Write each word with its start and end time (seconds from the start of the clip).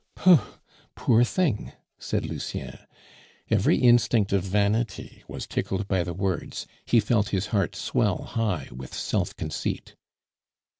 "Pooh!... 0.15 0.39
Poor 0.95 1.23
thing!" 1.23 1.73
said 1.99 2.25
Lucien. 2.25 2.75
Every 3.51 3.77
instinct 3.77 4.33
of 4.33 4.41
vanity 4.43 5.23
was 5.27 5.45
tickled 5.45 5.87
by 5.87 6.03
the 6.03 6.15
words; 6.15 6.65
he 6.87 6.99
felt 6.99 7.29
his 7.29 7.45
heart 7.53 7.75
swell 7.75 8.23
high 8.23 8.69
with 8.71 8.95
self 8.95 9.35
conceit. 9.35 9.95